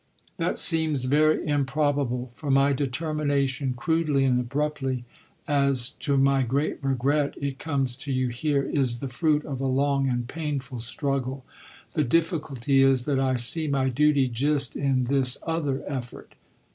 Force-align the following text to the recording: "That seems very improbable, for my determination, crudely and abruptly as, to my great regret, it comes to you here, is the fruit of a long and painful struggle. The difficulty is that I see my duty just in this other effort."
"That 0.37 0.57
seems 0.57 1.05
very 1.05 1.45
improbable, 1.45 2.31
for 2.33 2.49
my 2.49 2.73
determination, 2.73 3.75
crudely 3.77 4.23
and 4.25 4.39
abruptly 4.39 5.05
as, 5.47 5.91
to 5.99 6.17
my 6.17 6.41
great 6.41 6.83
regret, 6.83 7.35
it 7.39 7.59
comes 7.59 7.95
to 7.97 8.11
you 8.11 8.29
here, 8.29 8.63
is 8.63 8.97
the 8.99 9.09
fruit 9.09 9.45
of 9.45 9.61
a 9.61 9.67
long 9.67 10.09
and 10.09 10.27
painful 10.27 10.79
struggle. 10.79 11.45
The 11.93 12.03
difficulty 12.03 12.81
is 12.81 13.05
that 13.05 13.19
I 13.19 13.35
see 13.35 13.67
my 13.67 13.89
duty 13.89 14.27
just 14.27 14.75
in 14.75 15.03
this 15.03 15.37
other 15.45 15.83
effort." 15.85 16.33